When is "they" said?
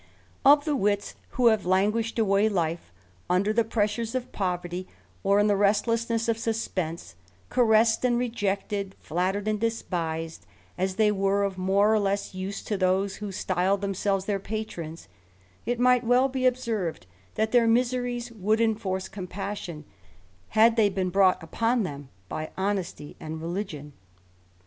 10.95-11.11, 20.77-20.89